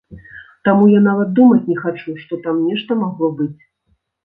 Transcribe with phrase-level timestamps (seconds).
[0.67, 3.55] Таму я нават думаць не хачу, што там нешта магло быць.